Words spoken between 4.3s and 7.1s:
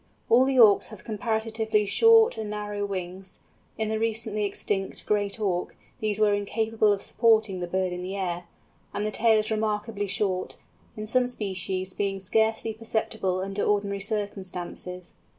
extinct Great Auk these were incapable of